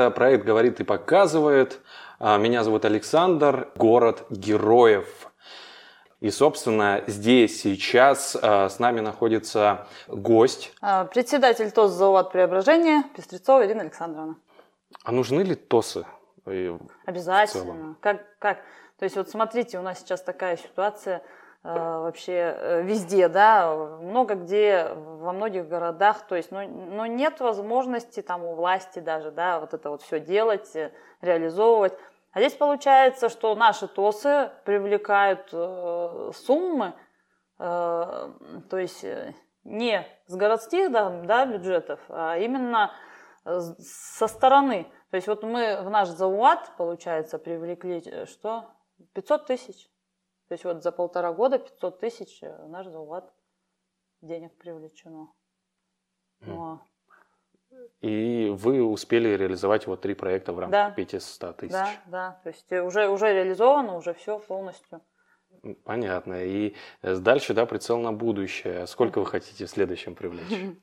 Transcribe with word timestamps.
Это 0.00 0.10
проект 0.10 0.46
«Говорит 0.46 0.80
и 0.80 0.84
показывает». 0.84 1.78
А, 2.18 2.38
меня 2.38 2.64
зовут 2.64 2.86
Александр, 2.86 3.68
город 3.76 4.24
героев. 4.30 5.30
И, 6.20 6.30
собственно, 6.30 7.04
здесь 7.06 7.60
сейчас 7.60 8.34
а, 8.40 8.70
с 8.70 8.78
нами 8.78 9.00
находится 9.00 9.86
гость. 10.08 10.72
А, 10.80 11.04
председатель 11.04 11.70
ТОС 11.70 11.90
«Завод 11.90 12.32
Преображения» 12.32 13.04
Пестрецова 13.14 13.66
Ирина 13.66 13.82
Александровна. 13.82 14.36
А 15.04 15.12
нужны 15.12 15.42
ли 15.42 15.54
ТОСы? 15.54 16.06
Обязательно. 17.04 17.96
Как, 18.00 18.24
как? 18.38 18.60
То 18.98 19.04
есть 19.04 19.16
вот 19.16 19.28
смотрите, 19.28 19.78
у 19.78 19.82
нас 19.82 19.98
сейчас 19.98 20.22
такая 20.22 20.56
ситуация– 20.56 21.22
вообще 21.62 22.56
э, 22.56 22.82
везде, 22.82 23.28
да, 23.28 23.74
много 23.74 24.34
где, 24.34 24.92
во 24.94 25.32
многих 25.32 25.68
городах, 25.68 26.26
то 26.26 26.34
есть, 26.34 26.50
но, 26.50 26.62
ну, 26.62 26.68
но 26.68 26.96
ну, 26.96 27.06
нет 27.06 27.40
возможности 27.40 28.22
там 28.22 28.44
у 28.44 28.54
власти 28.54 29.00
даже, 29.00 29.30
да, 29.30 29.60
вот 29.60 29.74
это 29.74 29.90
вот 29.90 30.00
все 30.00 30.20
делать, 30.20 30.74
э, 30.74 30.90
реализовывать. 31.20 31.92
А 32.32 32.38
здесь 32.38 32.54
получается, 32.54 33.28
что 33.28 33.54
наши 33.56 33.88
ТОСы 33.88 34.50
привлекают 34.64 35.50
э, 35.52 36.30
суммы, 36.34 36.94
э, 37.58 37.62
то 38.70 38.78
есть 38.78 39.04
не 39.64 40.06
с 40.26 40.36
городских 40.36 40.90
да, 40.90 41.10
да, 41.10 41.44
бюджетов, 41.44 42.00
а 42.08 42.38
именно 42.38 42.90
со 43.44 44.26
стороны. 44.28 44.86
То 45.10 45.16
есть 45.16 45.28
вот 45.28 45.42
мы 45.42 45.82
в 45.82 45.90
наш 45.90 46.08
ЗАУАТ, 46.08 46.76
получается, 46.78 47.38
привлекли 47.38 48.24
что? 48.24 48.70
500 49.12 49.46
тысяч. 49.46 49.89
То 50.50 50.54
есть 50.54 50.64
вот 50.64 50.82
за 50.82 50.90
полтора 50.90 51.32
года 51.32 51.60
500 51.60 52.00
тысяч 52.00 52.42
э, 52.42 52.66
наш 52.66 52.88
Зауват 52.88 53.32
денег 54.20 54.58
привлечено. 54.58 55.32
Ну, 56.40 56.80
и 58.00 58.52
вы 58.52 58.82
успели 58.82 59.28
реализовать 59.28 59.86
вот 59.86 60.00
три 60.00 60.14
проекта 60.14 60.52
в 60.52 60.58
рамках 60.58 60.88
да. 60.88 60.90
500 60.90 61.56
тысяч. 61.56 61.70
Да, 61.70 61.92
да. 62.06 62.40
То 62.42 62.48
есть 62.48 62.66
э, 62.72 62.82
уже, 62.82 63.08
уже 63.08 63.32
реализовано, 63.32 63.94
уже 63.94 64.12
все 64.12 64.40
полностью. 64.40 65.00
Понятно. 65.84 66.44
И 66.44 66.74
э, 67.02 67.14
дальше, 67.14 67.54
да, 67.54 67.64
прицел 67.64 67.98
на 68.00 68.12
будущее. 68.12 68.88
Сколько 68.88 69.20
вы 69.20 69.26
хотите 69.26 69.66
в 69.66 69.70
следующем 69.70 70.16
привлечь? 70.16 70.74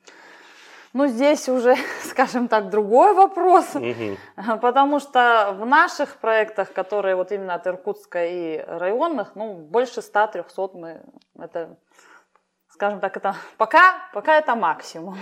Ну, 0.94 1.06
здесь 1.06 1.48
уже, 1.48 1.76
скажем 2.04 2.48
так, 2.48 2.70
другой 2.70 3.14
вопрос, 3.14 3.74
угу. 3.74 4.16
потому 4.60 5.00
что 5.00 5.54
в 5.58 5.66
наших 5.66 6.16
проектах, 6.16 6.72
которые 6.72 7.14
вот 7.16 7.32
именно 7.32 7.54
от 7.54 7.66
Иркутска 7.66 8.24
и 8.24 8.58
районных, 8.66 9.34
ну, 9.34 9.54
больше 9.54 10.00
100-300 10.00 10.70
мы, 10.74 11.02
это, 11.38 11.76
скажем 12.68 13.00
так, 13.00 13.16
это 13.16 13.34
пока, 13.58 13.96
пока 14.12 14.36
это 14.36 14.54
максимум. 14.54 15.16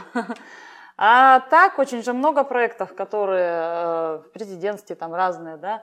А 0.98 1.40
так 1.50 1.78
очень 1.78 2.02
же 2.02 2.14
много 2.14 2.42
проектов, 2.42 2.94
которые 2.94 3.50
э, 3.50 4.16
в 4.18 4.30
президентстве 4.32 4.96
там 4.96 5.14
разные, 5.14 5.58
да, 5.58 5.82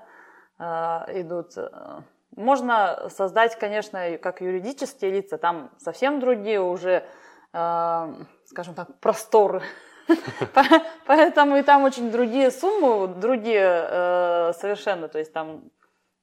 э, 0.58 1.22
идут. 1.22 1.52
Можно 2.36 3.10
создать, 3.10 3.56
конечно, 3.60 4.18
как 4.18 4.42
юридические 4.42 5.12
лица, 5.12 5.38
там 5.38 5.70
совсем 5.78 6.20
другие 6.20 6.60
уже 6.60 7.06
скажем 8.46 8.74
так, 8.74 9.00
просторы. 9.00 9.62
Поэтому 11.06 11.58
и 11.58 11.62
там 11.62 11.84
очень 11.84 12.12
другие 12.12 12.52
суммы, 12.52 13.08
другие 13.08 13.88
э, 13.90 14.54
совершенно, 14.60 15.08
то 15.08 15.20
есть 15.20 15.32
там 15.34 15.72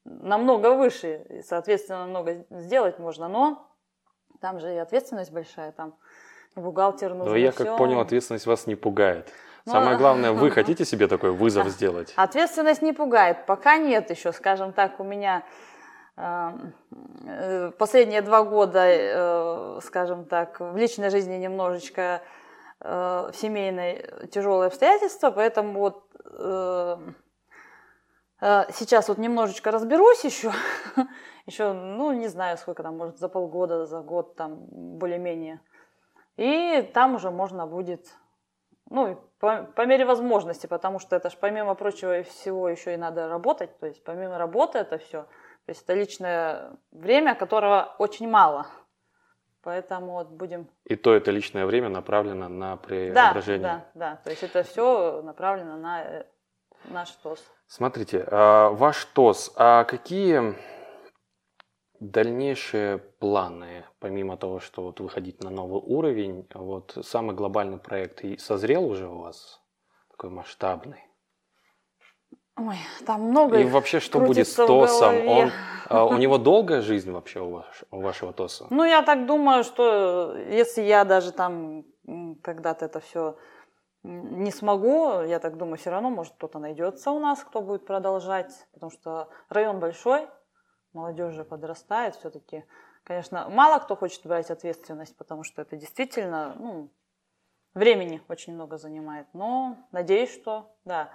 намного 0.05 0.75
выше, 0.75 1.25
и, 1.29 1.43
соответственно, 1.43 2.07
много 2.07 2.45
сделать 2.51 2.99
можно, 2.99 3.29
но 3.29 3.71
там 4.41 4.61
же 4.61 4.75
и 4.75 4.77
ответственность 4.77 5.33
большая, 5.33 5.73
там 5.73 5.95
и 6.57 6.61
бухгалтер 6.61 7.15
нужно. 7.15 7.33
Но 7.33 7.37
я 7.37 7.53
как 7.53 7.77
понял, 7.77 8.01
ответственность 8.01 8.47
вас 8.47 8.67
не 8.67 8.75
пугает. 8.75 9.33
Но... 9.67 9.73
Самое 9.73 9.97
главное, 9.97 10.33
вы 10.33 10.51
хотите 10.51 10.85
себе 10.85 11.07
такой 11.07 11.33
вызов 11.33 11.69
сделать? 11.69 12.13
Ответственность 12.17 12.83
не 12.83 12.93
пугает, 12.93 13.47
пока 13.47 13.77
нет 13.77 14.11
еще, 14.11 14.33
скажем 14.33 14.73
так, 14.73 15.01
у 15.01 15.05
меня 15.05 15.45
последние 17.79 18.23
два 18.23 18.43
года, 18.43 18.85
э, 18.85 19.81
скажем 19.83 20.25
так, 20.25 20.61
в 20.61 20.77
личной 20.77 21.11
жизни 21.11 21.37
немножечко 21.37 22.23
э, 22.81 23.31
в 23.33 23.37
семейной 23.37 24.29
тяжелые 24.31 24.69
обстоятельства, 24.69 25.31
поэтому 25.31 25.79
вот 25.79 26.05
сейчас 28.73 29.09
вот 29.09 29.19
немножечко 29.19 29.71
разберусь 29.71 30.25
еще, 30.25 30.51
еще, 31.47 31.75
ну, 31.75 32.13
не 32.13 32.29
знаю, 32.29 32.57
сколько 32.57 32.83
там, 32.83 32.97
может, 32.97 33.19
за 33.19 33.29
полгода, 33.29 33.85
за 33.85 34.01
год 34.01 34.35
там 34.35 34.65
более-менее. 34.71 35.61
И 36.39 36.91
там 36.95 37.17
уже 37.17 37.31
можно 37.31 37.67
будет, 37.67 38.07
ну, 38.89 39.19
по, 39.41 39.65
по 39.65 39.85
мере 39.85 40.07
возможности, 40.07 40.67
потому 40.67 41.01
что 41.01 41.17
это 41.17 41.29
же 41.29 41.37
помимо 41.39 41.75
прочего 41.75 42.23
всего 42.23 42.71
еще 42.71 42.95
и 42.95 42.97
надо 42.97 43.29
работать, 43.29 43.79
то 43.79 43.87
есть 43.87 44.03
помимо 44.05 44.39
работы 44.39 44.79
это 44.79 44.97
все– 44.97 45.27
то 45.71 45.73
есть 45.73 45.85
это 45.85 45.95
личное 45.95 46.73
время, 46.91 47.37
которого 47.37 47.95
очень 47.99 48.29
мало. 48.29 48.67
Поэтому 49.63 50.15
вот 50.15 50.31
будем... 50.31 50.67
И 50.83 50.97
то 50.97 51.15
это 51.15 51.31
личное 51.31 51.65
время 51.65 51.89
направлено 51.89 52.49
на 52.49 52.77
преображение. 52.77 53.63
Да, 53.63 53.85
да, 53.95 54.11
да. 54.15 54.17
То 54.17 54.31
есть 54.31 54.43
это 54.43 54.65
все 54.65 55.23
направлено 55.23 55.77
на 55.77 56.03
э, 56.03 56.25
наш 56.87 57.11
ТОС. 57.23 57.39
Смотрите, 57.69 58.27
а, 58.27 58.71
ваш 58.71 59.05
ТОС, 59.05 59.53
а 59.55 59.85
какие 59.85 60.57
дальнейшие 62.01 62.99
планы, 62.99 63.85
помимо 64.01 64.37
того, 64.37 64.59
что 64.59 64.83
вот 64.83 64.99
выходить 64.99 65.41
на 65.41 65.51
новый 65.51 65.81
уровень, 65.81 66.49
вот 66.53 66.99
самый 67.03 67.37
глобальный 67.37 67.79
проект 67.79 68.25
созрел 68.41 68.87
уже 68.87 69.07
у 69.07 69.19
вас, 69.19 69.63
такой 70.11 70.31
масштабный? 70.31 71.10
Ой, 72.61 72.77
там 73.07 73.23
много 73.23 73.59
И 73.59 73.65
вообще, 73.65 74.01
что 74.01 74.21
будет 74.21 74.47
с 74.47 74.55
ТОСом? 74.55 75.27
Он, 75.27 75.51
а, 75.89 76.05
у 76.05 76.17
него 76.19 76.37
долгая 76.37 76.83
жизнь 76.83 77.11
вообще 77.11 77.41
у, 77.41 77.51
ваш, 77.51 77.85
у 77.91 78.01
вашего 78.01 78.33
ТОСа? 78.33 78.67
Ну, 78.71 78.85
я 78.85 79.03
так 79.03 79.27
думаю, 79.27 79.65
что 79.65 80.37
если 80.37 80.83
я 80.83 81.05
даже 81.05 81.33
там 81.33 81.85
когда-то 82.43 82.85
это 82.85 83.01
все 83.01 83.37
не 84.03 84.51
смогу, 84.51 85.23
я 85.23 85.39
так 85.39 85.57
думаю, 85.57 85.79
все 85.79 85.91
равно, 85.91 86.11
может, 86.11 86.35
кто-то 86.35 86.59
найдется 86.59 87.11
у 87.11 87.19
нас, 87.19 87.43
кто 87.43 87.61
будет 87.61 87.87
продолжать, 87.87 88.67
потому 88.73 88.91
что 88.91 89.29
район 89.49 89.79
большой, 89.79 90.29
молодежь 90.93 91.35
же 91.35 91.45
подрастает 91.45 92.15
все-таки. 92.17 92.65
Конечно, 93.05 93.49
мало 93.49 93.79
кто 93.79 93.97
хочет 93.97 94.27
брать 94.27 94.51
ответственность, 94.51 95.17
потому 95.17 95.45
что 95.45 95.63
это 95.63 95.77
действительно, 95.77 96.55
ну, 96.59 96.91
времени 97.75 98.23
очень 98.29 98.55
много 98.55 98.77
занимает, 98.77 99.27
но 99.33 99.77
надеюсь, 99.93 100.33
что, 100.33 100.75
да. 100.85 101.11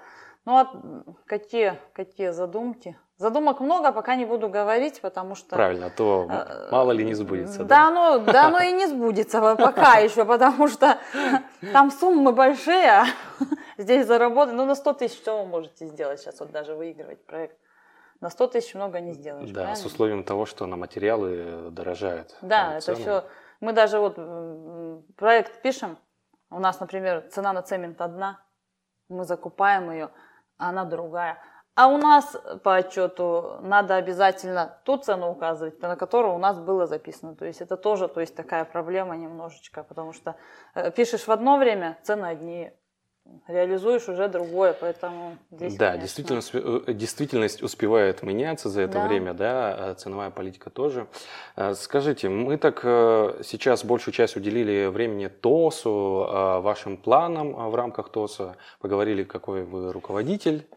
Ну 0.45 0.57
а 0.57 1.03
какие, 1.25 1.79
какие 1.93 2.29
задумки? 2.29 2.97
Задумок 3.17 3.61
много, 3.61 3.91
пока 3.93 4.15
не 4.15 4.25
буду 4.25 4.49
говорить, 4.49 4.99
потому 5.01 5.35
что... 5.35 5.55
Правильно, 5.55 5.85
а 5.85 5.89
то 5.89 6.27
э, 6.29 6.67
мало 6.69 6.91
ли 6.91 7.05
не 7.05 7.13
сбудется. 7.13 7.63
Да, 7.63 7.89
да? 7.89 7.91
Ну, 7.91 8.19
да, 8.19 8.47
оно 8.47 8.59
и 8.59 8.73
не 8.73 8.87
сбудется 8.87 9.55
пока 9.55 9.99
еще, 9.99 10.25
потому 10.25 10.67
что 10.67 10.97
там 11.71 11.91
суммы 11.91 12.33
большие, 12.33 12.89
а 12.89 13.05
здесь 13.77 14.05
заработать, 14.05 14.53
ну 14.55 14.65
на 14.65 14.75
100 14.75 14.93
тысяч 14.93 15.17
что 15.17 15.41
вы 15.41 15.47
можете 15.47 15.85
сделать 15.85 16.19
сейчас, 16.19 16.39
вот 16.41 16.51
даже 16.51 16.75
выигрывать 16.75 17.25
проект? 17.25 17.57
На 18.19 18.29
100 18.29 18.47
тысяч 18.47 18.75
много 18.75 18.99
не 18.99 19.13
сделаешь. 19.13 19.49
Да, 19.49 19.53
правильно? 19.53 19.75
с 19.75 19.85
условием 19.85 20.23
того, 20.23 20.45
что 20.45 20.65
на 20.65 20.75
материалы 20.75 21.69
дорожают. 21.71 22.35
Да, 22.41 22.77
это 22.77 22.95
все. 22.95 23.23
Мы 23.61 23.71
даже 23.71 23.99
вот 23.99 24.15
проект 25.15 25.61
пишем, 25.61 25.97
у 26.49 26.59
нас, 26.59 26.81
например, 26.81 27.23
цена 27.31 27.53
на 27.53 27.61
цемент 27.61 28.01
одна, 28.01 28.41
мы 29.07 29.23
закупаем 29.23 29.91
ее, 29.91 30.09
она 30.57 30.85
другая. 30.85 31.37
А 31.75 31.87
у 31.87 31.97
нас 31.97 32.37
по 32.63 32.75
отчету 32.75 33.57
надо 33.61 33.95
обязательно 33.95 34.79
ту 34.85 34.97
цену 34.97 35.29
указывать, 35.29 35.81
на 35.81 35.97
которую 35.97 36.35
у 36.35 36.37
нас 36.37 36.57
было 36.57 36.87
записано. 36.87 37.35
То 37.35 37.45
есть 37.45 37.59
это 37.59 37.75
тоже 37.75 38.07
то 38.07 38.21
есть 38.21 38.33
такая 38.33 38.63
проблема 38.63 39.17
немножечко, 39.17 39.83
потому 39.83 40.13
что 40.13 40.37
э, 40.73 40.91
пишешь 40.91 41.27
в 41.27 41.31
одно 41.31 41.57
время, 41.57 41.97
цены 42.03 42.27
одни, 42.27 42.71
реализуешь 43.47 44.07
уже 44.09 44.27
другое, 44.27 44.73
поэтому 44.73 45.37
здесь, 45.51 45.75
Да, 45.75 45.91
конечно... 45.91 46.01
действительность, 46.01 46.51
э, 46.53 46.93
действительность 46.93 47.63
успевает 47.63 48.23
меняться 48.23 48.69
за 48.69 48.81
это 48.81 48.93
да. 48.93 49.07
время, 49.07 49.33
да, 49.33 49.73
а 49.73 49.95
ценовая 49.95 50.29
политика 50.29 50.69
тоже. 50.69 51.07
Э, 51.55 51.73
скажите, 51.75 52.29
мы 52.29 52.57
так 52.57 52.81
сейчас 53.43 53.83
большую 53.85 54.13
часть 54.13 54.35
уделили 54.35 54.87
времени 54.87 55.27
ТОСу, 55.27 56.27
вашим 56.61 56.97
планам 56.97 57.53
в 57.69 57.75
рамках 57.75 58.09
ТОСа, 58.09 58.57
поговорили, 58.79 59.23
какой 59.23 59.63
вы 59.63 59.91
руководитель, 59.91 60.67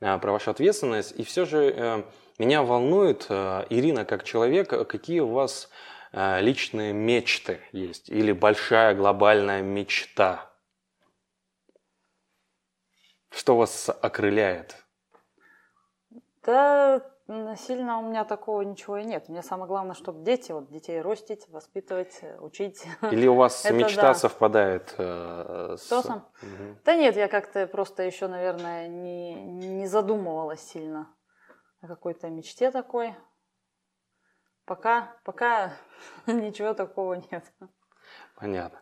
про 0.00 0.32
вашу 0.32 0.50
ответственность, 0.50 1.14
и 1.16 1.22
все 1.22 1.44
же 1.44 2.04
меня 2.38 2.62
волнует, 2.62 3.26
Ирина, 3.30 4.04
как 4.04 4.24
человек, 4.24 4.68
какие 4.88 5.20
у 5.20 5.28
вас 5.28 5.70
личные 6.12 6.92
мечты 6.92 7.60
есть 7.72 8.08
или 8.10 8.32
большая 8.32 8.94
глобальная 8.94 9.62
мечта– 9.62 10.48
что 13.32 13.56
вас 13.56 13.90
окрыляет? 14.02 14.76
Да, 16.44 17.00
сильно 17.56 17.98
у 17.98 18.02
меня 18.02 18.24
такого 18.24 18.62
ничего 18.62 18.98
и 18.98 19.04
нет. 19.04 19.28
Мне 19.28 19.42
самое 19.42 19.68
главное, 19.68 19.94
чтобы 19.94 20.24
дети, 20.24 20.52
вот 20.52 20.70
детей 20.70 21.00
растить, 21.00 21.48
воспитывать, 21.48 22.20
учить. 22.40 22.84
Или 23.10 23.26
у 23.26 23.34
вас 23.34 23.64
мечта 23.70 24.02
да. 24.02 24.14
совпадает 24.14 24.94
э, 24.98 25.76
с... 25.78 25.86
Что 25.86 26.02
сам? 26.02 26.28
Угу. 26.42 26.78
Да 26.84 26.96
нет, 26.96 27.16
я 27.16 27.28
как-то 27.28 27.66
просто 27.66 28.02
еще, 28.02 28.28
наверное, 28.28 28.88
не, 28.88 29.34
не 29.34 29.86
задумывалась 29.86 30.60
сильно 30.60 31.14
о 31.80 31.88
какой-то 31.88 32.28
мечте 32.28 32.70
такой. 32.70 33.14
Пока, 34.64 35.16
пока 35.24 35.74
ничего 36.26 36.74
такого 36.74 37.14
нет. 37.14 37.44
Понятно. 38.36 38.80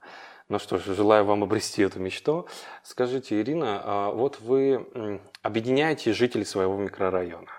Ну 0.51 0.59
что 0.59 0.79
ж, 0.79 0.97
желаю 0.97 1.25
вам 1.25 1.45
обрести 1.45 1.81
эту 1.83 2.01
мечту. 2.01 2.49
Скажите, 2.83 3.41
Ирина, 3.41 3.83
а 3.85 4.11
вот 4.11 4.41
вы 4.41 5.21
объединяете 5.43 6.13
жителей 6.13 6.45
своего 6.45 6.77
микрорайона. 6.77 7.53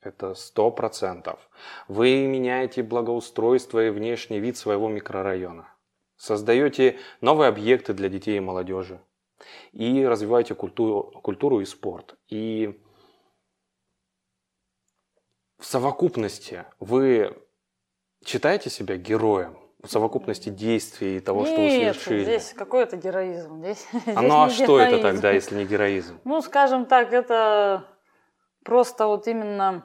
Это 0.00 0.34
сто 0.34 0.70
процентов. 0.70 1.40
Вы 1.88 2.28
меняете 2.28 2.84
благоустройство 2.84 3.84
и 3.84 3.90
внешний 3.90 4.38
вид 4.38 4.56
своего 4.56 4.88
микрорайона. 4.88 5.74
Создаете 6.16 7.00
новые 7.20 7.48
объекты 7.48 7.94
для 7.94 8.08
детей 8.08 8.36
и 8.36 8.40
молодежи. 8.40 9.00
И 9.72 10.06
развиваете 10.06 10.54
культуру, 10.54 11.10
культуру 11.22 11.60
и 11.60 11.64
спорт. 11.64 12.14
И 12.28 12.80
в 15.58 15.66
совокупности 15.66 16.64
вы 16.78 17.36
считаете 18.24 18.70
себя 18.70 18.96
героем 18.96 19.59
совокупности 19.84 20.48
действий 20.48 21.16
и 21.16 21.20
того, 21.20 21.42
Нет, 21.42 21.52
что 21.52 21.60
вы 21.62 21.70
совершили. 21.70 22.22
здесь 22.24 22.52
какой 22.54 22.82
это 22.84 22.96
героизм. 22.96 23.58
Здесь, 23.58 23.86
а 24.06 24.22
ну 24.22 24.42
а 24.42 24.50
что 24.50 24.78
героизм. 24.78 24.94
это 24.94 25.02
тогда, 25.02 25.30
если 25.30 25.56
не 25.56 25.64
героизм? 25.64 26.20
Ну, 26.24 26.40
скажем 26.42 26.86
так, 26.86 27.12
это 27.12 27.84
просто 28.64 29.06
вот 29.06 29.26
именно... 29.26 29.84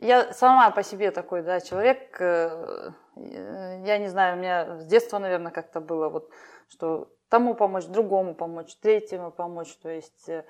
Я 0.00 0.32
сама 0.32 0.70
по 0.70 0.82
себе 0.82 1.10
такой, 1.12 1.42
да, 1.42 1.60
человек, 1.60 2.20
э, 2.20 2.90
я 3.16 3.98
не 3.98 4.08
знаю, 4.08 4.36
у 4.36 4.38
меня 4.38 4.78
с 4.80 4.86
детства, 4.86 5.18
наверное, 5.18 5.52
как-то 5.52 5.80
было 5.80 6.08
вот, 6.08 6.30
что 6.68 7.08
тому 7.28 7.54
помочь, 7.54 7.86
другому 7.86 8.34
помочь, 8.34 8.76
третьему 8.76 9.30
помочь, 9.30 9.74
то 9.76 9.88
есть 9.88 10.28
э, 10.28 10.42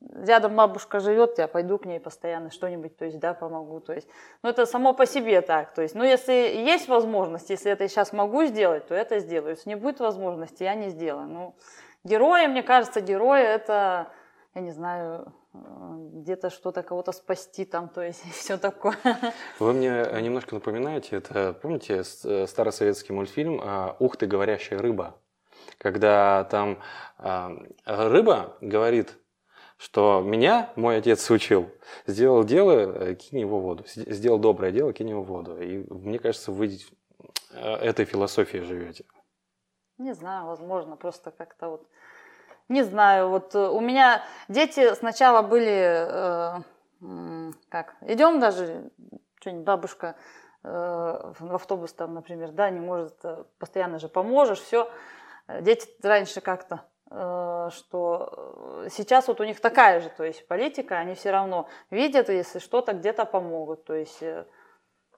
рядом 0.00 0.56
бабушка 0.56 1.00
живет, 1.00 1.38
я 1.38 1.48
пойду 1.48 1.78
к 1.78 1.86
ней 1.86 2.00
постоянно 2.00 2.50
что-нибудь, 2.50 2.96
то 2.96 3.04
есть, 3.04 3.18
да, 3.18 3.34
помогу, 3.34 3.80
то 3.80 3.92
есть, 3.92 4.08
ну, 4.42 4.50
это 4.50 4.66
само 4.66 4.92
по 4.92 5.06
себе 5.06 5.40
так, 5.40 5.74
то 5.74 5.82
есть, 5.82 5.94
ну, 5.94 6.04
если 6.04 6.32
есть 6.32 6.88
возможность, 6.88 7.50
если 7.50 7.72
это 7.72 7.88
сейчас 7.88 8.12
могу 8.12 8.44
сделать, 8.44 8.86
то 8.86 8.94
это 8.94 9.18
сделаю, 9.18 9.50
если 9.50 9.70
не 9.70 9.74
будет 9.74 10.00
возможности, 10.00 10.64
я 10.64 10.74
не 10.74 10.90
сделаю, 10.90 11.26
ну, 11.26 11.56
герои, 12.04 12.46
мне 12.46 12.62
кажется, 12.62 13.00
герои 13.00 13.42
это, 13.42 14.08
я 14.54 14.60
не 14.60 14.70
знаю, 14.70 15.32
где-то 15.54 16.50
что-то 16.50 16.82
кого-то 16.82 17.12
спасти 17.12 17.64
там, 17.64 17.88
то 17.88 18.02
есть 18.02 18.22
все 18.34 18.58
такое. 18.58 18.96
Вы 19.58 19.72
мне 19.72 20.06
немножко 20.20 20.54
напоминаете, 20.54 21.16
это, 21.16 21.54
помните, 21.54 22.02
э, 22.24 22.46
старосоветский 22.46 23.14
мультфильм 23.14 23.62
«Ух 23.98 24.16
ты, 24.18 24.26
говорящая 24.26 24.78
рыба», 24.78 25.18
когда 25.78 26.44
там 26.44 26.78
рыба 27.86 28.56
говорит, 28.60 29.16
что 29.76 30.22
меня 30.22 30.70
мой 30.76 30.98
отец 30.98 31.30
учил. 31.30 31.70
Сделал 32.06 32.44
дело, 32.44 32.72
э, 32.72 33.14
кинь 33.14 33.40
его 33.40 33.60
в 33.60 33.62
воду. 33.62 33.84
Сделал 33.86 34.38
доброе 34.38 34.72
дело, 34.72 34.92
кинь 34.92 35.10
его 35.10 35.22
в 35.22 35.26
воду. 35.26 35.60
И 35.60 35.84
мне 35.92 36.18
кажется, 36.18 36.50
вы 36.50 36.78
э, 37.52 37.74
этой 37.76 38.04
философией 38.04 38.64
живете. 38.64 39.04
Не 39.98 40.14
знаю, 40.14 40.46
возможно, 40.46 40.96
просто 40.96 41.30
как-то 41.30 41.68
вот... 41.68 41.86
Не 42.68 42.82
знаю, 42.82 43.28
вот 43.28 43.54
э, 43.54 43.68
у 43.68 43.80
меня 43.80 44.22
дети 44.48 44.94
сначала 44.94 45.42
были... 45.42 46.60
Э, 46.60 46.62
как? 47.68 47.96
Идем 48.00 48.40
даже, 48.40 48.90
что-нибудь 49.40 49.64
бабушка 49.64 50.16
э, 50.64 51.32
в 51.38 51.54
автобус 51.54 51.92
там, 51.92 52.14
например, 52.14 52.52
да, 52.52 52.70
не 52.70 52.80
может, 52.80 53.20
постоянно 53.58 53.98
же 53.98 54.08
поможешь, 54.08 54.60
все. 54.60 54.90
Дети 55.60 55.86
раньше 56.02 56.40
как-то 56.40 56.82
что 57.08 58.82
э, 58.84 58.88
сейчас 58.90 59.28
вот 59.28 59.40
у 59.40 59.44
них 59.44 59.60
такая 59.60 60.00
же, 60.00 60.08
то 60.08 60.24
есть 60.24 60.46
политика, 60.48 60.98
они 60.98 61.14
все 61.14 61.30
равно 61.30 61.68
видят, 61.90 62.28
если 62.28 62.58
что-то 62.58 62.94
где-то 62.94 63.24
помогут, 63.24 63.84
то 63.84 63.94
есть 63.94 64.22
э, 64.22 64.44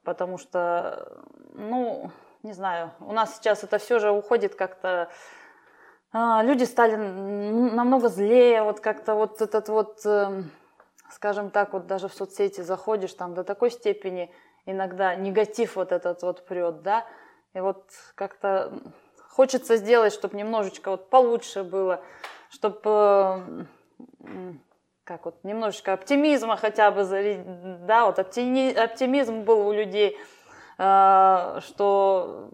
потому 0.04 0.36
что, 0.36 1.22
ну, 1.54 2.10
не 2.42 2.52
знаю, 2.52 2.90
у 3.00 3.12
нас 3.12 3.36
сейчас 3.36 3.64
это 3.64 3.78
все 3.78 3.98
же 4.00 4.10
уходит 4.10 4.54
как-то, 4.54 5.08
а, 6.12 6.42
люди 6.42 6.64
стали 6.64 6.96
намного 6.96 8.08
злее, 8.08 8.62
вот 8.62 8.80
как-то 8.80 9.14
вот 9.14 9.40
этот 9.40 9.68
вот, 9.70 10.06
скажем 11.10 11.50
так, 11.50 11.72
вот 11.72 11.86
даже 11.86 12.08
в 12.08 12.14
соцсети 12.14 12.60
заходишь, 12.60 13.14
там 13.14 13.34
до 13.34 13.44
такой 13.44 13.70
степени 13.70 14.30
иногда 14.66 15.14
негатив 15.14 15.76
вот 15.76 15.92
этот 15.92 16.22
вот 16.22 16.44
прет, 16.46 16.82
да, 16.82 17.06
и 17.54 17.60
вот 17.60 17.90
как-то 18.14 18.72
хочется 19.38 19.76
сделать, 19.76 20.12
чтобы 20.12 20.36
немножечко 20.36 20.90
вот 20.90 21.10
получше 21.10 21.62
было, 21.62 22.02
чтобы 22.50 23.68
как 25.04 25.26
вот 25.26 25.44
немножечко 25.44 25.92
оптимизма 25.92 26.56
хотя 26.56 26.90
бы, 26.90 27.04
да, 27.86 28.06
вот 28.06 28.18
оптимизм 28.18 29.42
был 29.42 29.68
у 29.68 29.72
людей, 29.72 30.18
а, 30.76 31.60
что 31.60 32.50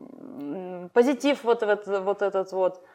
позитив 0.93 1.43
вот, 1.43 1.63
этот, 1.63 1.87
вот 1.87 2.21
этот 2.21 2.53
вот, 2.53 2.87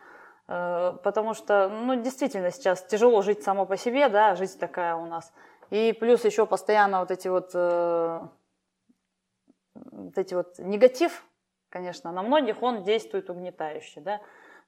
потому 0.46 1.34
что, 1.34 1.68
ну, 1.70 1.96
действительно 1.96 2.52
сейчас 2.52 2.84
тяжело 2.84 3.24
жить 3.24 3.42
само 3.42 3.66
по 3.66 3.76
себе, 3.76 4.08
да, 4.08 4.36
жизнь 4.36 4.60
такая 4.60 4.96
у 4.98 5.08
нас, 5.08 5.34
и 5.72 5.94
плюс 5.94 6.24
еще 6.26 6.46
постоянно 6.46 7.00
вот 7.00 7.10
эти 7.10 7.28
вот, 7.28 7.50
э, 7.56 8.20
вот 9.74 10.16
эти 10.16 10.36
вот 10.36 10.60
негатив, 10.60 11.24
конечно, 11.70 12.12
на 12.12 12.24
многих 12.24 12.62
он 12.62 12.84
действует 12.84 13.30
угнетающе, 13.30 14.02
да, 14.02 14.22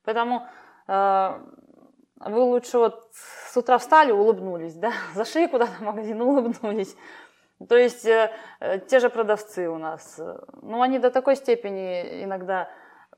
поэтому 0.03 0.47
э, 0.87 1.39
вы 2.17 2.39
лучше 2.39 2.77
вот 2.77 3.09
с 3.13 3.57
утра 3.57 3.77
встали, 3.77 4.11
улыбнулись, 4.11 4.75
да, 4.75 4.91
зашли 5.15 5.47
куда-то 5.47 5.73
в 5.73 5.81
магазин, 5.81 6.21
улыбнулись, 6.21 6.95
то 7.67 7.77
есть 7.77 8.05
э, 8.05 8.31
те 8.87 8.99
же 8.99 9.09
продавцы 9.09 9.69
у 9.69 9.77
нас, 9.77 10.19
э, 10.19 10.39
ну, 10.61 10.81
они 10.81 10.99
до 10.99 11.11
такой 11.11 11.35
степени 11.35 12.23
иногда 12.23 12.69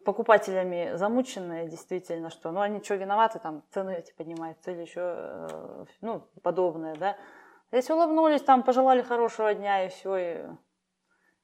покупателями 0.03 0.95
замученные, 0.95 1.67
действительно, 1.67 2.29
что, 2.29 2.51
ну, 2.51 2.59
они 2.59 2.83
что, 2.83 2.95
виноваты, 2.95 3.39
там, 3.39 3.63
цены 3.71 3.95
эти 3.95 4.13
поднимаются 4.13 4.71
или 4.71 4.81
еще, 4.81 5.01
э, 5.01 5.85
ну, 6.01 6.27
подобное, 6.41 6.95
да. 6.95 7.15
Если 7.71 7.93
улыбнулись, 7.93 8.41
там, 8.41 8.63
пожелали 8.63 9.01
хорошего 9.01 9.53
дня 9.53 9.85
и 9.85 9.89
все, 9.89 10.17
и, 10.17 10.45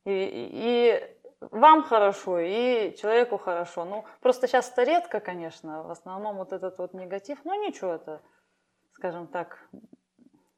и, 0.05 0.49
и 0.51 1.18
вам 1.41 1.83
хорошо 1.83 2.39
и 2.39 2.95
человеку 2.95 3.37
хорошо. 3.37 3.85
Ну, 3.85 4.05
просто 4.21 4.47
сейчас 4.47 4.71
это 4.71 4.83
редко, 4.83 5.19
конечно, 5.19 5.83
в 5.83 5.91
основном 5.91 6.37
вот 6.37 6.53
этот 6.53 6.77
вот 6.77 6.93
негатив, 6.93 7.39
но 7.45 7.55
ничего, 7.55 7.93
это, 7.93 8.21
скажем 8.93 9.27
так, 9.27 9.59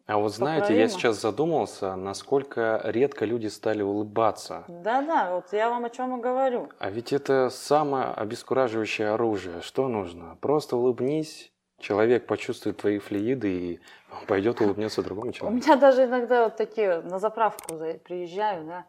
а 0.08 0.18
вот 0.18 0.34
знаете, 0.34 0.62
поправимо. 0.62 0.82
я 0.82 0.90
сейчас 0.90 1.22
задумался, 1.22 1.96
насколько 1.96 2.82
редко 2.84 3.24
люди 3.24 3.48
стали 3.48 3.82
улыбаться. 3.82 4.66
Да-да, 4.68 5.36
вот 5.36 5.54
я 5.54 5.70
вам 5.70 5.86
о 5.86 5.90
чем 5.90 6.18
и 6.18 6.22
говорю. 6.22 6.70
А 6.80 6.90
ведь 6.90 7.14
это 7.14 7.50
самое 7.50 8.08
обескураживающее 8.08 9.10
оружие. 9.12 9.62
Что 9.62 9.88
нужно? 9.88 10.38
Просто 10.42 10.76
улыбнись, 10.76 11.54
человек 11.80 12.26
почувствует 12.26 12.78
твои 12.78 12.98
флюиды 13.00 13.54
и 13.54 13.80
пойдет 14.28 14.60
улыбнется 14.60 15.02
другому 15.04 15.32
человеку. 15.32 15.62
У 15.62 15.64
меня 15.64 15.80
даже 15.80 16.04
иногда 16.04 16.46
вот 16.46 16.58
такие 16.58 17.00
на 17.02 17.20
заправку 17.20 17.76
приезжаю, 18.04 18.86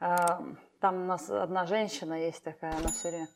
да, 0.00 0.40
там 0.80 1.02
у 1.02 1.06
нас 1.06 1.28
одна 1.30 1.66
женщина 1.66 2.14
есть 2.14 2.42
такая, 2.42 2.76
она 2.76 2.88
все 2.88 3.08
время 3.08 3.28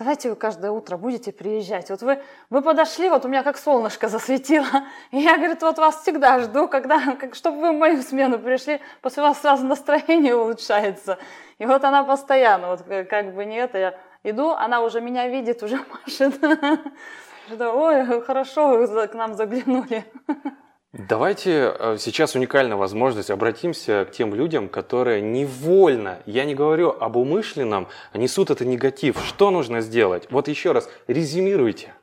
давайте 0.00 0.30
вы 0.30 0.36
каждое 0.36 0.70
утро 0.70 0.96
будете 0.96 1.30
приезжать. 1.30 1.90
Вот 1.90 2.00
вы, 2.00 2.22
вы 2.48 2.62
подошли, 2.62 3.10
вот 3.10 3.26
у 3.26 3.28
меня 3.28 3.42
как 3.42 3.58
солнышко 3.58 4.08
засветило. 4.08 4.66
И 5.10 5.18
я, 5.18 5.36
говорит, 5.36 5.60
вот 5.60 5.76
вас 5.76 6.00
всегда 6.00 6.40
жду, 6.40 6.68
когда, 6.68 7.14
как, 7.16 7.34
чтобы 7.34 7.60
вы 7.60 7.72
в 7.72 7.78
мою 7.78 8.02
смену 8.02 8.38
пришли, 8.38 8.80
после 9.02 9.22
вас 9.22 9.40
сразу 9.40 9.66
настроение 9.66 10.34
улучшается. 10.34 11.18
И 11.58 11.66
вот 11.66 11.84
она 11.84 12.02
постоянно, 12.02 12.68
вот 12.68 12.82
как 13.08 13.34
бы 13.34 13.44
не 13.44 13.56
это, 13.56 13.78
я 13.78 13.98
иду, 14.24 14.50
она 14.50 14.80
уже 14.80 15.02
меня 15.02 15.28
видит, 15.28 15.62
уже 15.62 15.78
машет. 15.90 16.42
Ой, 17.60 18.22
хорошо, 18.22 18.68
вы 18.78 19.06
к 19.06 19.14
нам 19.14 19.34
заглянули. 19.34 20.04
Давайте 20.92 21.72
э, 21.78 21.96
сейчас 22.00 22.34
уникальная 22.34 22.76
возможность 22.76 23.30
обратимся 23.30 24.04
к 24.06 24.10
тем 24.10 24.34
людям, 24.34 24.68
которые 24.68 25.20
невольно, 25.20 26.18
я 26.26 26.44
не 26.44 26.56
говорю 26.56 26.90
об 26.90 27.16
умышленном, 27.16 27.86
несут 28.12 28.50
это 28.50 28.64
негатив. 28.64 29.22
Что 29.24 29.52
нужно 29.52 29.82
сделать? 29.82 30.26
Вот 30.32 30.48
еще 30.48 30.72
раз, 30.72 30.90
резюмируйте. 31.06 31.94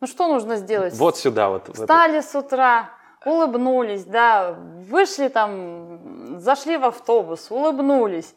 Ну 0.00 0.08
что 0.08 0.26
нужно 0.26 0.56
сделать? 0.56 0.92
Вот 0.94 1.16
сюда 1.16 1.50
вот. 1.50 1.72
Встали 1.72 2.20
с 2.20 2.34
утра, 2.34 2.90
улыбнулись, 3.24 4.04
да, 4.04 4.56
вышли 4.88 5.28
там, 5.28 6.40
зашли 6.40 6.76
в 6.76 6.86
автобус, 6.86 7.48
улыбнулись, 7.52 8.34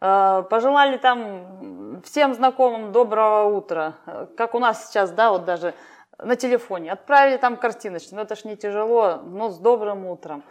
э, 0.00 0.44
пожелали 0.48 0.96
там 0.96 2.02
всем 2.04 2.34
знакомым 2.34 2.92
доброго 2.92 3.48
утра. 3.48 3.94
Как 4.36 4.54
у 4.54 4.60
нас 4.60 4.88
сейчас, 4.88 5.10
да, 5.10 5.32
вот 5.32 5.44
даже 5.44 5.74
на 6.24 6.36
телефоне, 6.36 6.92
отправили 6.92 7.36
там 7.36 7.56
картиночку, 7.56 8.14
ну 8.14 8.22
это 8.22 8.36
ж 8.36 8.44
не 8.44 8.56
тяжело, 8.56 9.16
но 9.16 9.50
с 9.50 9.58
добрым 9.58 10.06
утром. 10.06 10.42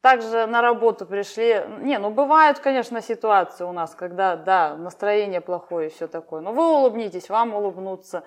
Также 0.00 0.46
на 0.46 0.62
работу 0.62 1.06
пришли. 1.06 1.64
Не, 1.80 1.98
ну 1.98 2.10
бывают, 2.10 2.60
конечно, 2.60 3.00
ситуации 3.02 3.64
у 3.64 3.72
нас, 3.72 3.94
когда, 3.96 4.36
да, 4.36 4.76
настроение 4.76 5.40
плохое 5.40 5.88
и 5.88 5.90
все 5.90 6.06
такое. 6.06 6.40
Но 6.40 6.52
вы 6.52 6.64
улыбнитесь, 6.66 7.28
вам 7.28 7.54
улыбнуться. 7.54 8.22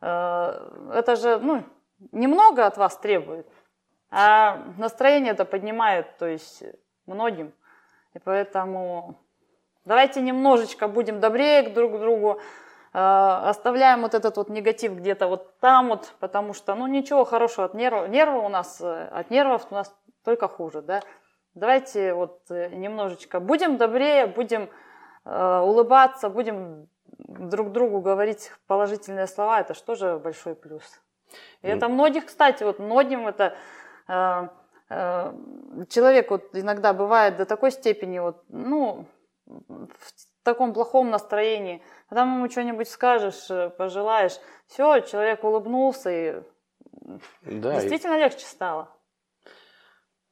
Э, 0.00 0.68
это 0.92 1.14
же, 1.14 1.38
ну, 1.38 1.62
немного 2.10 2.66
от 2.66 2.76
вас 2.76 2.96
требует. 2.96 3.46
А 4.10 4.64
настроение 4.78 5.32
это 5.32 5.44
поднимает, 5.44 6.18
то 6.18 6.26
есть 6.26 6.64
многим. 7.06 7.54
И 8.14 8.18
поэтому 8.18 9.16
давайте 9.84 10.20
немножечко 10.20 10.88
будем 10.88 11.20
добрее 11.20 11.70
друг 11.70 11.96
к 11.96 11.98
другу, 11.98 12.40
оставляем 12.92 14.02
вот 14.02 14.14
этот 14.14 14.36
вот 14.36 14.50
негатив 14.50 14.94
где-то 14.94 15.26
вот 15.26 15.58
там 15.60 15.88
вот, 15.88 16.14
потому 16.20 16.52
что, 16.52 16.74
ну, 16.74 16.86
ничего 16.86 17.24
хорошего 17.24 17.64
от 17.64 17.74
нервов, 17.74 18.08
нервы 18.08 18.40
у 18.40 18.48
нас, 18.48 18.80
э, 18.82 19.08
от 19.08 19.30
нервов 19.30 19.66
у 19.70 19.74
нас 19.74 19.94
только 20.24 20.46
хуже, 20.46 20.82
да. 20.82 21.00
Давайте 21.54 22.12
вот 22.12 22.42
э, 22.50 22.68
немножечко 22.68 23.40
будем 23.40 23.78
добрее, 23.78 24.26
будем 24.26 24.68
э, 25.24 25.58
улыбаться, 25.60 26.28
будем 26.28 26.88
друг 27.16 27.72
другу 27.72 28.00
говорить 28.00 28.52
положительные 28.66 29.26
слова, 29.26 29.60
это 29.60 29.72
что 29.72 29.94
же 29.94 30.18
большой 30.18 30.54
плюс. 30.54 31.00
И 31.62 31.66
mm. 31.66 31.76
это 31.76 31.88
многих, 31.88 32.26
кстати, 32.26 32.62
вот 32.62 32.78
многим 32.78 33.26
это 33.26 33.56
э, 34.08 34.48
э, 34.90 35.32
человек 35.88 36.30
вот 36.30 36.50
иногда 36.54 36.92
бывает 36.92 37.38
до 37.38 37.46
такой 37.46 37.70
степени 37.70 38.18
вот, 38.18 38.44
ну, 38.48 39.06
в 39.46 40.31
таком 40.42 40.72
плохом 40.72 41.10
настроении, 41.10 41.82
когда 42.08 42.22
ему 42.22 42.48
что-нибудь 42.50 42.88
скажешь, 42.88 43.50
э, 43.50 43.70
пожелаешь, 43.70 44.38
все, 44.66 45.00
человек 45.00 45.44
улыбнулся 45.44 46.10
и 46.10 46.42
да, 47.42 47.74
действительно 47.74 48.16
и... 48.16 48.20
легче 48.20 48.44
стало. 48.46 48.88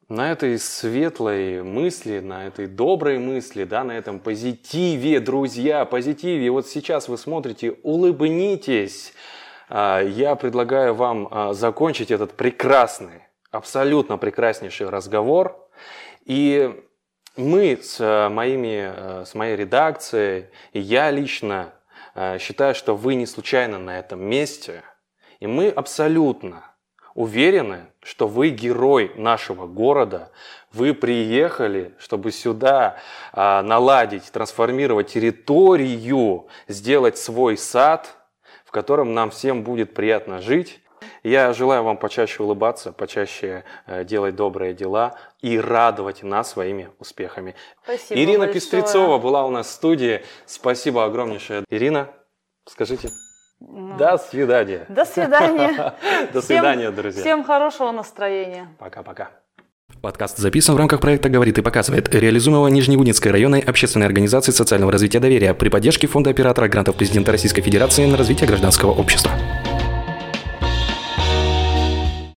На 0.08 0.32
этой 0.32 0.58
светлой 0.58 1.62
мысли, 1.62 2.18
на 2.18 2.48
этой 2.48 2.66
доброй 2.66 3.18
мысли, 3.18 3.62
да, 3.62 3.84
на 3.84 3.92
этом 3.92 4.18
позитиве, 4.18 5.20
друзья, 5.20 5.84
позитиве. 5.84 6.50
Вот 6.50 6.66
сейчас 6.66 7.08
вы 7.08 7.16
смотрите, 7.16 7.76
улыбнитесь. 7.84 9.12
А, 9.68 10.00
я 10.00 10.34
предлагаю 10.34 10.94
вам 10.94 11.28
а, 11.30 11.52
закончить 11.52 12.10
этот 12.10 12.32
прекрасный, 12.32 13.22
абсолютно 13.52 14.18
прекраснейший 14.18 14.88
разговор. 14.88 15.56
И 16.24 16.84
мы 17.40 17.78
с, 17.82 17.98
а, 18.00 18.28
моими, 18.28 19.24
с 19.24 19.34
моей 19.34 19.56
редакцией, 19.56 20.46
и 20.72 20.80
я 20.80 21.10
лично 21.10 21.72
считаю, 22.38 22.74
что 22.74 22.96
вы 22.96 23.14
не 23.14 23.24
случайно 23.24 23.78
на 23.78 23.98
этом 23.98 24.20
месте. 24.20 24.82
И 25.38 25.46
мы 25.46 25.68
абсолютно 25.68 26.64
уверены, 27.14 27.86
что 28.02 28.26
вы 28.26 28.50
герой 28.50 29.12
нашего 29.16 29.66
города, 29.66 30.30
вы 30.72 30.94
приехали, 30.94 31.94
чтобы 31.98 32.30
сюда 32.30 32.98
а, 33.32 33.62
наладить, 33.62 34.30
трансформировать 34.30 35.08
территорию, 35.08 36.46
сделать 36.68 37.18
свой 37.18 37.56
сад, 37.56 38.16
в 38.64 38.70
котором 38.70 39.14
нам 39.14 39.30
всем 39.30 39.64
будет 39.64 39.94
приятно 39.94 40.40
жить. 40.40 40.80
Я 41.22 41.52
желаю 41.52 41.82
вам 41.82 41.96
почаще 41.96 42.42
улыбаться, 42.42 42.92
почаще 42.92 43.64
э, 43.86 44.04
делать 44.04 44.36
добрые 44.36 44.74
дела 44.74 45.16
и 45.40 45.58
радовать 45.58 46.22
нас 46.22 46.50
своими 46.50 46.90
успехами. 46.98 47.54
Спасибо 47.82 48.20
Ирина 48.20 48.38
большое. 48.40 48.54
Пестрецова 48.54 49.18
была 49.18 49.44
у 49.44 49.50
нас 49.50 49.66
в 49.66 49.70
студии. 49.70 50.22
Спасибо 50.46 51.04
огромнейшее. 51.04 51.64
Ирина, 51.68 52.08
скажите. 52.66 53.10
Ну, 53.60 53.96
До 53.98 54.16
свидания. 54.16 54.86
До 54.88 55.04
свидания. 55.04 55.94
До 56.32 56.40
свидания, 56.40 56.90
друзья. 56.90 57.20
Всем 57.20 57.44
хорошего 57.44 57.90
настроения. 57.90 58.68
Пока-пока. 58.78 59.30
Подкаст 60.00 60.38
записан 60.38 60.76
в 60.76 60.78
рамках 60.78 61.00
проекта 61.00 61.28
«Говорит 61.28 61.58
и 61.58 61.62
показывает», 61.62 62.14
реализуемого 62.14 62.68
Нижневудинской 62.68 63.32
районной 63.32 63.60
общественной 63.60 64.06
организации 64.06 64.52
социального 64.52 64.92
развития 64.92 65.20
доверия 65.20 65.52
при 65.52 65.68
поддержке 65.68 66.06
Фонда 66.06 66.30
оператора 66.30 66.68
грантов 66.68 66.96
президента 66.96 67.32
Российской 67.32 67.60
Федерации 67.60 68.06
на 68.06 68.16
развитие 68.16 68.48
гражданского 68.48 68.92
общества. 68.92 69.32